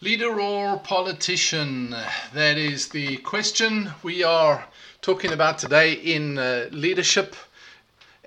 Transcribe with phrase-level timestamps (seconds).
[0.00, 1.96] Leader or politician?
[2.34, 4.66] That is the question we are
[5.00, 7.36] talking about today in uh, leadership.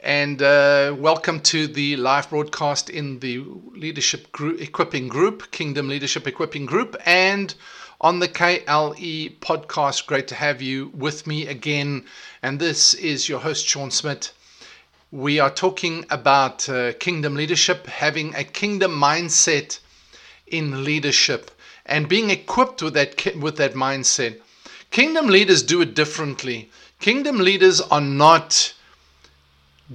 [0.02, 3.44] And uh, welcome to the live broadcast in the
[3.74, 7.54] Leadership group, Equipping Group, Kingdom Leadership Equipping Group, and
[8.00, 10.08] on the KLE podcast.
[10.08, 12.06] Great to have you with me again.
[12.42, 14.32] And this is your host, Sean Smith.
[15.12, 19.80] We are talking about uh, kingdom leadership, having a kingdom mindset
[20.48, 21.52] in leadership
[21.88, 24.40] and being equipped with that with that mindset.
[24.92, 26.70] Kingdom leaders do it differently.
[27.00, 28.74] Kingdom leaders are not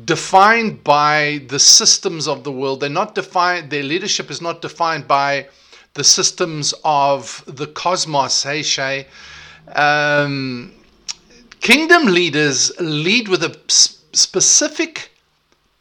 [0.05, 2.81] defined by the systems of the world.
[2.81, 5.49] They're not defined their leadership is not defined by
[5.95, 9.07] the systems of the cosmos, hey Shay.
[9.75, 10.73] Um,
[11.61, 15.11] kingdom leaders lead with a specific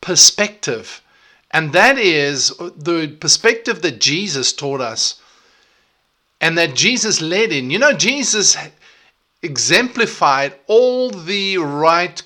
[0.01, 1.01] perspective,
[1.51, 5.20] and that is the perspective that Jesus taught us
[6.41, 7.69] and that Jesus led in.
[7.69, 8.57] You know, Jesus
[9.43, 12.21] exemplified all the right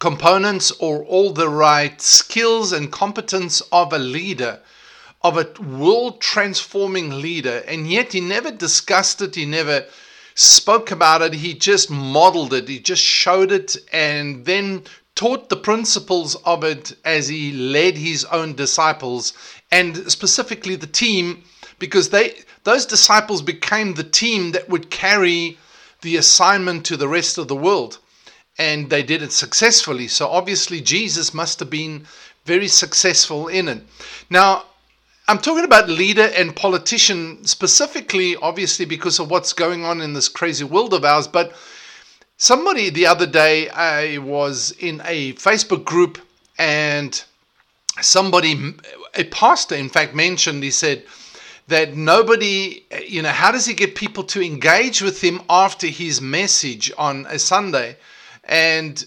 [0.00, 4.60] components or all the right skills and competence of a leader,
[5.22, 9.86] of a world transforming leader, and yet he never discussed it, he never
[10.34, 14.82] spoke about it, he just modeled it, he just showed it, and then
[15.14, 19.32] taught the principles of it as he led his own disciples
[19.72, 21.42] and specifically the team
[21.78, 25.58] because they those disciples became the team that would carry
[26.02, 27.98] the assignment to the rest of the world.
[28.58, 30.08] And they did it successfully.
[30.08, 32.06] So obviously, Jesus must have been
[32.44, 33.82] very successful in it.
[34.30, 34.64] Now,
[35.28, 40.28] I'm talking about leader and politician specifically, obviously, because of what's going on in this
[40.28, 41.26] crazy world of ours.
[41.26, 41.52] But
[42.36, 46.18] somebody the other day, I was in a Facebook group
[46.58, 47.22] and
[48.00, 48.74] somebody,
[49.14, 51.04] a pastor, in fact, mentioned, he said,
[51.68, 56.20] that nobody, you know, how does he get people to engage with him after his
[56.20, 57.96] message on a Sunday?
[58.44, 59.04] And,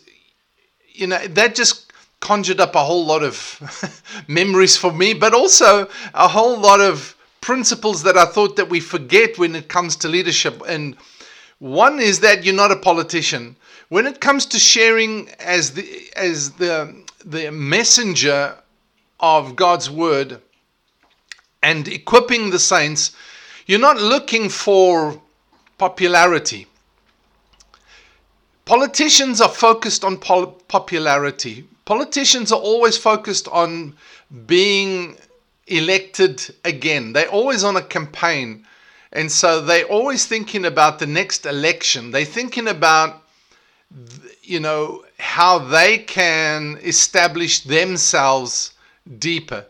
[0.88, 5.88] you know, that just conjured up a whole lot of memories for me, but also
[6.14, 10.10] a whole lot of principles that I thought that we forget when it comes to
[10.10, 10.62] leadership.
[10.68, 10.98] And
[11.60, 13.56] one is that you're not a politician.
[13.88, 18.56] When it comes to sharing as the as the the messenger
[19.20, 20.42] of God's word,
[21.62, 23.12] and equipping the saints,
[23.66, 25.22] you're not looking for
[25.78, 26.68] popularity.
[28.66, 31.66] Politicians are focused on pol- popularity.
[31.86, 33.96] Politicians are always focused on
[34.46, 35.18] being
[35.68, 37.14] elected again.
[37.14, 38.66] They're always on a campaign.
[39.12, 42.12] And so they're always thinking about the next election.
[42.12, 43.24] They're thinking about,
[44.44, 48.74] you know, how they can establish themselves
[49.18, 49.66] deeper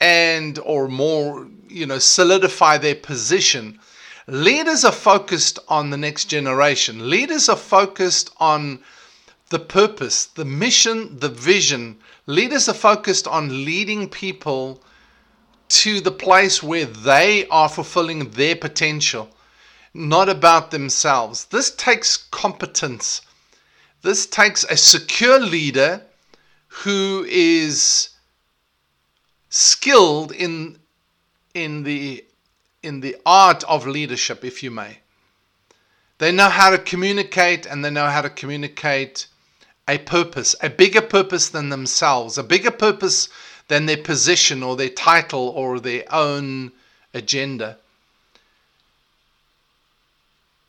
[0.00, 3.78] and or more you know solidify their position
[4.26, 7.10] leaders are focused on the next generation.
[7.10, 8.78] Leaders are focused on
[9.48, 11.98] the purpose the mission the vision.
[12.26, 14.80] Leaders are focused on leading people
[15.68, 19.28] to the place where they are fulfilling their potential
[19.92, 21.46] not about themselves.
[21.46, 23.22] This takes competence.
[24.02, 26.02] This takes a secure leader
[26.68, 28.10] who is
[29.50, 30.78] skilled in
[31.52, 32.24] in the
[32.82, 34.98] in the art of leadership, if you may.
[36.18, 39.26] They know how to communicate and they know how to communicate
[39.86, 43.28] a purpose, a bigger purpose than themselves, a bigger purpose
[43.68, 46.72] than their position or their title or their own
[47.12, 47.76] agenda.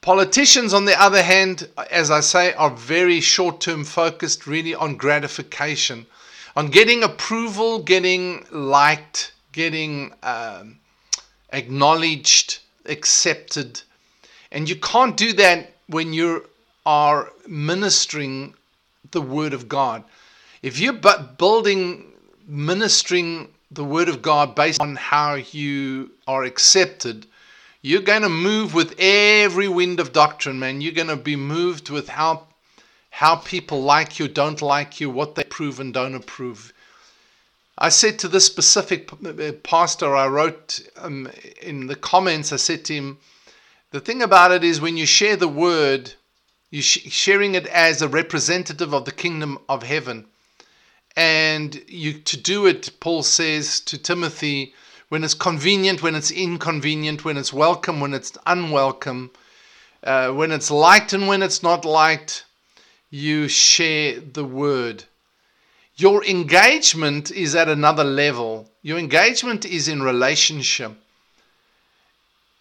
[0.02, 4.96] Politicians, on the other hand, as I say, are very short term focused, really on
[4.96, 6.08] gratification
[6.56, 10.80] on getting approval, getting liked, getting um,
[11.52, 13.82] acknowledged, accepted.
[14.52, 16.48] And you can't do that when you
[16.86, 18.54] are ministering
[19.12, 20.04] the Word of God.
[20.62, 22.12] If you're but building,
[22.48, 27.26] ministering the Word of God based on how you are accepted,
[27.82, 30.82] you're going to move with every wind of doctrine, man.
[30.82, 32.48] You're going to be moved with how
[33.12, 36.74] how people like you, don't like you, what they approve and don't approve.
[37.78, 39.12] I said to this specific
[39.64, 41.30] pastor, I wrote um,
[41.62, 43.20] in the comments, I said to him,
[43.92, 46.14] the thing about it is when you share the word,
[46.70, 50.26] you're sharing it as a representative of the kingdom of heaven.
[51.18, 54.74] And you to do it, Paul says to Timothy,
[55.10, 59.32] when it's convenient, when it's inconvenient, when it's welcome, when it's unwelcome,
[60.04, 62.46] uh, when it's liked and when it's not liked,
[63.12, 65.04] you share the word.
[65.98, 68.72] Your engagement is at another level.
[68.82, 70.94] Your engagement is in relationship.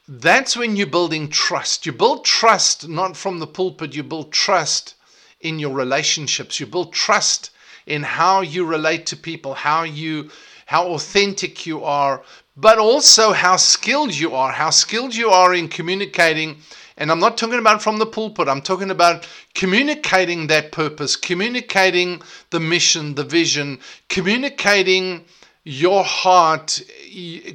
[0.08, 1.86] that's when you're building trust.
[1.86, 4.96] You build trust not from the pulpit, you build trust
[5.40, 6.58] in your relationships.
[6.58, 7.50] You build trust
[7.86, 10.30] in how you relate to people, how you
[10.70, 12.22] how authentic you are,
[12.56, 16.56] but also how skilled you are, how skilled you are in communicating.
[16.96, 22.22] And I'm not talking about from the pulpit, I'm talking about communicating that purpose, communicating
[22.50, 25.24] the mission, the vision, communicating
[25.64, 26.80] your heart,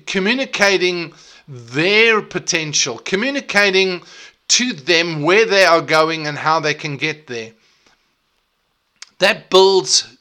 [0.06, 1.14] communicating
[1.48, 4.02] their potential, communicating
[4.50, 7.54] to them where they are going and how they can get there.
[9.20, 10.18] That builds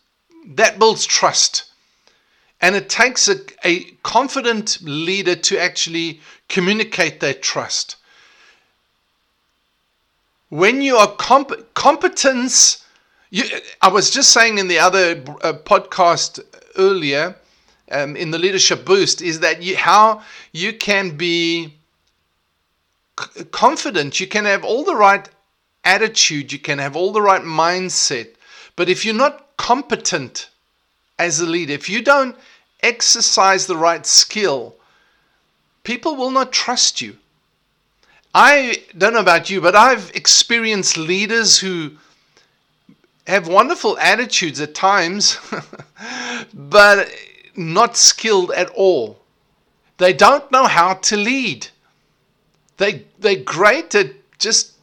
[0.47, 1.64] that builds trust.
[2.61, 7.97] And it takes a, a confident leader to actually communicate that trust.
[10.49, 12.85] When you are comp- competence,
[13.31, 13.45] you,
[13.83, 16.41] I was just saying in the other uh, podcast
[16.77, 17.37] earlier,
[17.91, 20.23] um, in the leadership boost, is that you, how
[20.53, 21.75] you can be
[23.19, 25.29] c- confident, you can have all the right
[25.85, 28.35] attitude, you can have all the right mindset,
[28.77, 30.49] but if you're not competent
[31.19, 32.37] as a leader, if you don't
[32.82, 34.75] exercise the right skill,
[35.82, 37.16] people will not trust you.
[38.34, 41.93] I don't know about you, but I've experienced leaders who
[43.26, 45.38] have wonderful attitudes at times,
[46.55, 47.08] but
[47.56, 49.19] not skilled at all.
[49.99, 51.69] They don't know how to lead.
[52.76, 54.74] They they're great at just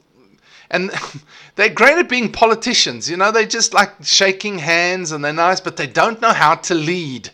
[0.71, 0.89] and
[1.55, 3.09] they're great at being politicians.
[3.09, 6.55] You know, they just like shaking hands and they're nice, but they don't know how
[6.55, 7.29] to lead.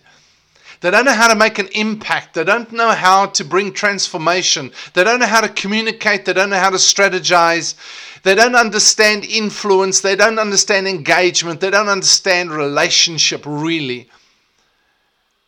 [0.81, 2.33] They don't know how to make an impact.
[2.33, 4.71] They don't know how to bring transformation.
[4.93, 6.25] They don't know how to communicate.
[6.25, 7.75] They don't know how to strategize.
[8.21, 10.01] They don't understand influence.
[10.01, 11.61] They don't understand engagement.
[11.61, 14.09] They don't understand relationship really.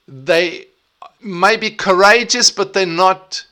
[0.08, 0.68] They
[1.22, 3.46] may be courageous, but they're not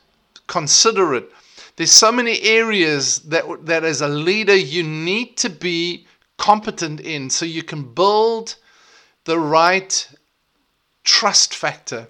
[0.48, 1.30] considerate.
[1.78, 7.30] There's so many areas that, that as a leader you need to be competent in
[7.30, 8.56] so you can build
[9.26, 10.10] the right
[11.04, 12.08] trust factor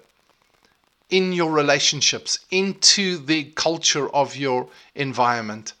[1.11, 5.73] in your relationships, into the culture of your environment.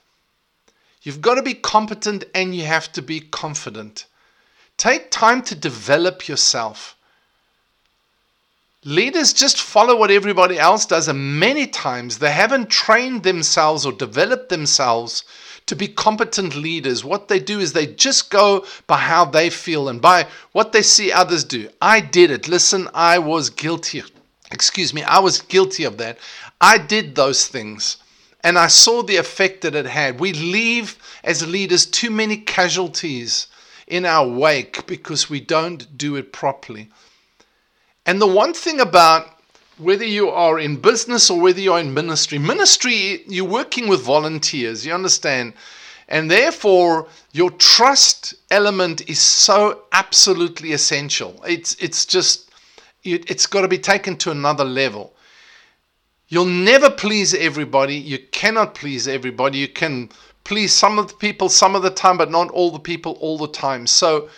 [1.01, 4.05] You've got to be competent and you have to be confident.
[4.77, 6.95] Take time to develop yourself.
[8.85, 13.91] Leaders just follow what everybody else does, and many times they haven't trained themselves or
[13.91, 15.25] developed themselves
[15.65, 17.03] to be competent leaders.
[17.03, 20.81] What they do is they just go by how they feel and by what they
[20.81, 21.69] see others do.
[21.81, 22.47] I did it.
[22.47, 24.01] Listen, I was guilty.
[24.49, 26.17] Excuse me, I was guilty of that.
[26.61, 27.97] I did those things
[28.45, 30.21] and I saw the effect that it had.
[30.21, 33.47] We leave as leaders too many casualties
[33.87, 36.89] in our wake because we don't do it properly.
[38.09, 39.37] And the one thing about
[39.77, 42.39] whether you are in business or whether you're in ministry.
[42.39, 45.53] Ministry, you're working with volunteers, you understand?
[46.07, 51.39] And therefore, your trust element is so absolutely essential.
[51.47, 52.49] It's, it's just,
[53.03, 55.13] it's got to be taken to another level.
[56.29, 57.95] You'll never please everybody.
[57.95, 59.59] You cannot please everybody.
[59.59, 60.09] You can
[60.45, 63.37] please some of the people some of the time, but not all the people all
[63.37, 63.85] the time.
[63.85, 64.29] So,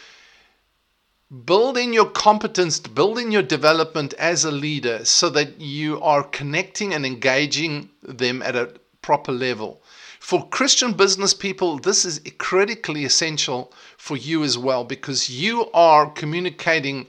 [1.32, 7.06] building your competence, building your development as a leader so that you are connecting and
[7.06, 9.82] engaging them at a proper level.
[10.20, 16.12] For Christian business people, this is critically essential for you as well because you are
[16.12, 17.08] communicating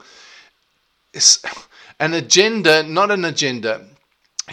[1.99, 3.85] an agenda, not an agenda.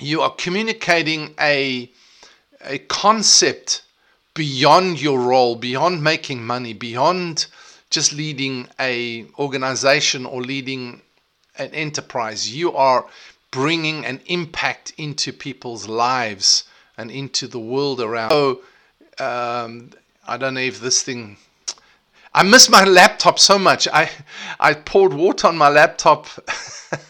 [0.00, 1.90] You are communicating a,
[2.64, 3.82] a concept
[4.34, 7.46] beyond your role, beyond making money, beyond
[7.90, 11.02] just leading a organization or leading
[11.58, 12.54] an enterprise.
[12.54, 13.06] You are
[13.50, 16.64] bringing an impact into people's lives
[16.96, 18.30] and into the world around.
[18.30, 18.60] So,
[19.18, 19.90] um,
[20.26, 21.36] I don't know if this thing.
[22.32, 23.88] I miss my laptop so much.
[23.88, 24.08] I
[24.60, 26.28] I poured water on my laptop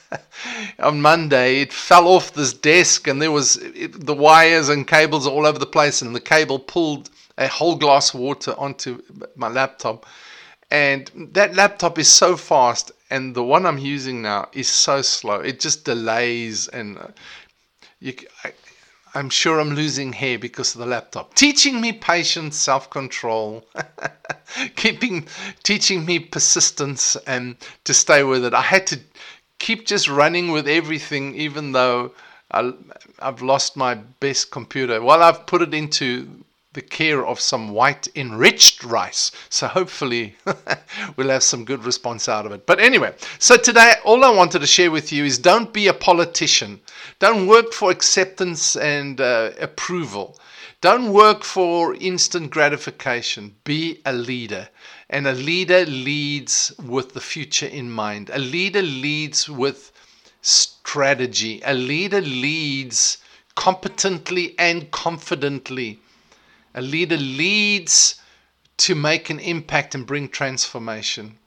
[0.78, 1.60] on Monday.
[1.60, 5.58] It fell off this desk, and there was it, the wires and cables all over
[5.58, 9.02] the place, and the cable pulled a whole glass of water onto
[9.36, 10.06] my laptop
[10.70, 15.40] and that laptop is so fast and the one i'm using now is so slow.
[15.40, 17.08] It just delays and uh,
[17.98, 18.52] you, I,
[19.14, 21.34] i'm sure i'm losing hair because of the laptop.
[21.34, 23.64] Teaching me patience self-control
[24.76, 25.26] keeping
[25.62, 28.54] teaching me persistence and to stay with it.
[28.54, 29.00] I had to
[29.58, 32.12] keep just running with everything even though
[32.52, 32.72] I,
[33.18, 35.02] i've lost my best computer.
[35.02, 39.32] Well i've put it into the care of some white enriched rice.
[39.48, 40.36] So hopefully
[41.16, 42.64] we'll have some good response out of it.
[42.64, 45.92] But anyway, so today all I wanted to share with you is don't be a
[45.92, 46.80] politician.
[47.18, 50.38] Don't work for acceptance and uh, approval.
[50.80, 53.56] Don't work for instant gratification.
[53.64, 54.68] Be a leader.
[55.08, 58.30] And a leader leads with the future in mind.
[58.32, 59.90] A leader leads with
[60.40, 61.60] strategy.
[61.64, 63.18] A leader leads
[63.56, 65.98] competently and confidently.
[66.74, 68.20] A leader leads
[68.78, 71.38] to make an impact and bring transformation.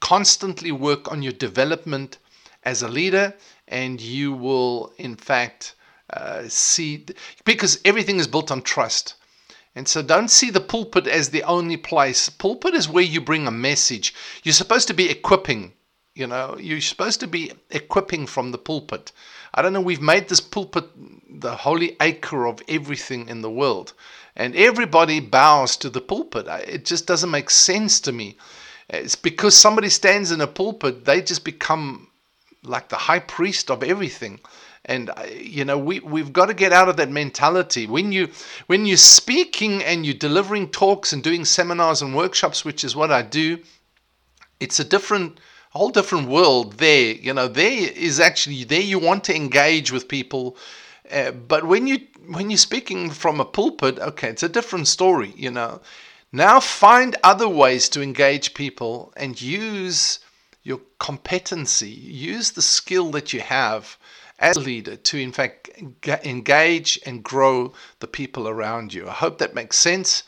[0.00, 2.18] Constantly work on your development
[2.62, 3.34] as a leader,
[3.68, 5.74] and you will, in fact,
[6.12, 7.06] uh, see
[7.44, 9.14] because everything is built on trust.
[9.74, 12.28] And so don't see the pulpit as the only place.
[12.28, 14.14] Pulpit is where you bring a message.
[14.42, 15.72] You're supposed to be equipping.
[16.14, 19.12] You know, you're supposed to be equipping from the pulpit.
[19.54, 20.84] I don't know, we've made this pulpit
[21.40, 23.92] the holy acre of everything in the world.
[24.36, 26.46] And everybody bows to the pulpit.
[26.66, 28.36] It just doesn't make sense to me.
[28.88, 32.08] It's because somebody stands in a pulpit, they just become
[32.62, 34.40] like the high priest of everything
[34.84, 38.28] and you know we we've got to get out of that mentality when you
[38.66, 43.10] when you're speaking and you're delivering talks and doing seminars and workshops which is what
[43.10, 43.58] I do
[44.58, 45.38] it's a different
[45.70, 50.08] whole different world there you know there is actually there you want to engage with
[50.08, 50.56] people
[51.12, 51.98] uh, but when you
[52.28, 55.80] when you're speaking from a pulpit okay it's a different story you know
[56.32, 60.20] now find other ways to engage people and use
[60.62, 63.96] your competency use the skill that you have
[64.40, 65.70] as a leader to, in fact,
[66.24, 69.08] engage and grow the people around you.
[69.08, 70.22] I hope that makes sense.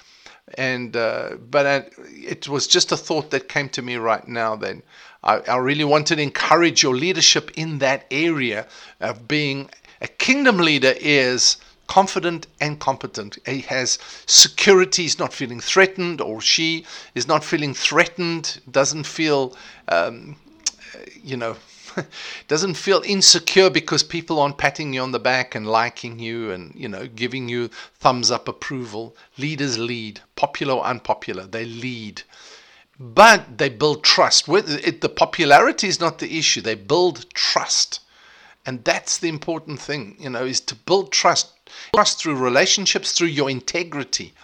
[0.58, 1.76] And uh, but I,
[2.10, 4.54] it was just a thought that came to me right now.
[4.54, 4.82] Then
[5.22, 8.66] I, I really wanted to encourage your leadership in that area
[9.00, 13.38] of being a kingdom leader is confident and competent.
[13.46, 19.56] He has security, he's not feeling threatened, or she is not feeling threatened, doesn't feel,
[19.88, 20.36] um,
[21.22, 21.56] you know,
[22.48, 26.74] doesn't feel insecure because people aren't patting you on the back and liking you and
[26.74, 32.22] you know giving you thumbs up approval leaders lead popular or unpopular they lead
[32.98, 34.48] but they build trust.
[34.48, 36.60] It, the popularity is not the issue.
[36.60, 38.00] They build trust.
[38.64, 41.48] And that's the important thing you know is to build trust
[41.94, 44.34] trust through relationships through your integrity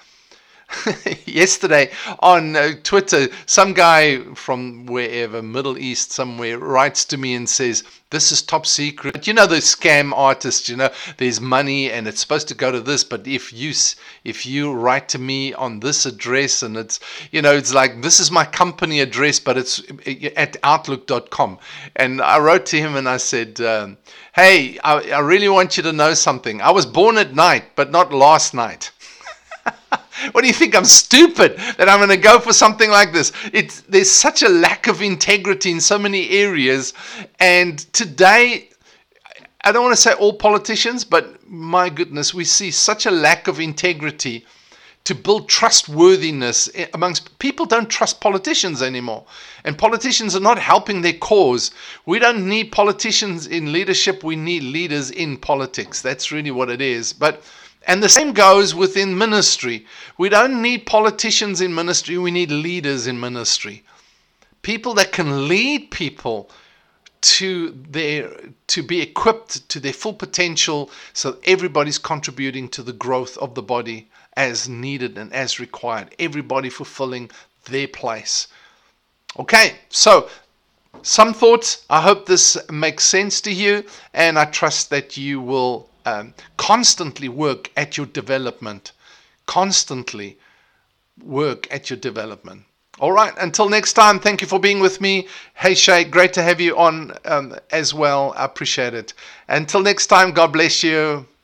[1.26, 7.48] yesterday on uh, Twitter, some guy from wherever, Middle East somewhere, writes to me and
[7.48, 9.14] says, This is top secret.
[9.14, 12.70] But You know, the scam artists, you know, there's money and it's supposed to go
[12.70, 13.72] to this, but if you,
[14.24, 18.20] if you write to me on this address and it's, you know, it's like, this
[18.20, 21.58] is my company address, but it's uh, at outlook.com.
[21.96, 23.96] And I wrote to him and I said, um,
[24.34, 26.60] Hey, I, I really want you to know something.
[26.60, 28.92] I was born at night, but not last night.
[30.32, 30.74] What do you think?
[30.74, 33.32] I'm stupid that I'm going to go for something like this.
[33.52, 36.94] It's, there's such a lack of integrity in so many areas.
[37.40, 38.70] And today,
[39.64, 43.48] I don't want to say all politicians, but my goodness, we see such a lack
[43.48, 44.46] of integrity
[45.08, 49.24] to build trustworthiness amongst people don't trust politicians anymore
[49.64, 51.70] and politicians are not helping their cause
[52.04, 56.82] we don't need politicians in leadership we need leaders in politics that's really what it
[56.82, 57.42] is but
[57.88, 59.86] and the same goes within ministry.
[60.18, 63.82] We don't need politicians in ministry, we need leaders in ministry.
[64.60, 66.50] People that can lead people
[67.20, 68.30] to their
[68.68, 73.62] to be equipped to their full potential so everybody's contributing to the growth of the
[73.62, 76.14] body as needed and as required.
[76.18, 77.30] Everybody fulfilling
[77.64, 78.46] their place.
[79.38, 80.28] Okay, so
[81.02, 81.84] some thoughts.
[81.88, 87.28] I hope this makes sense to you, and I trust that you will um, constantly
[87.28, 88.92] work at your development.
[89.46, 90.38] Constantly
[91.22, 92.64] work at your development.
[93.00, 95.28] All right, until next time, thank you for being with me.
[95.54, 98.34] Hey, Shay, great to have you on um, as well.
[98.36, 99.14] I appreciate it.
[99.46, 101.28] Until next time, God bless you.